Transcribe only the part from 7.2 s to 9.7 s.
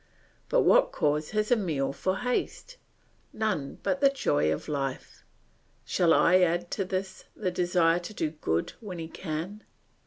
the desire to do good when he can?